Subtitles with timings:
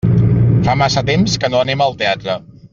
[0.67, 2.43] Fa massa temps que no anem al teatre.